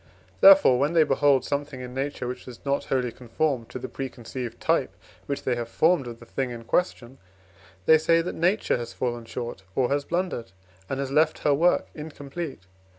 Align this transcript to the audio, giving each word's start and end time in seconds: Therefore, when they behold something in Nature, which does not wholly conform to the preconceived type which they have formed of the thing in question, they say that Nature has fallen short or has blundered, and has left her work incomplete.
Therefore, 0.39 0.79
when 0.79 0.93
they 0.93 1.03
behold 1.03 1.45
something 1.45 1.79
in 1.79 1.93
Nature, 1.93 2.27
which 2.27 2.45
does 2.45 2.65
not 2.65 2.85
wholly 2.85 3.11
conform 3.11 3.65
to 3.65 3.77
the 3.77 3.87
preconceived 3.87 4.59
type 4.59 4.95
which 5.27 5.43
they 5.43 5.53
have 5.55 5.69
formed 5.69 6.07
of 6.07 6.19
the 6.19 6.25
thing 6.25 6.49
in 6.49 6.63
question, 6.63 7.19
they 7.85 7.99
say 7.99 8.19
that 8.23 8.33
Nature 8.33 8.77
has 8.77 8.93
fallen 8.93 9.25
short 9.25 9.61
or 9.75 9.89
has 9.91 10.03
blundered, 10.03 10.53
and 10.89 10.99
has 10.99 11.11
left 11.11 11.43
her 11.43 11.53
work 11.53 11.85
incomplete. 11.93 12.63